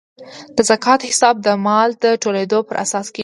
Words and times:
د 0.55 0.57
زکات 0.69 0.99
حساب 1.09 1.35
د 1.45 1.47
مال 1.65 1.89
د 2.03 2.05
ټولیدو 2.23 2.59
پر 2.67 2.75
اساس 2.83 3.07
کیږي. 3.11 3.19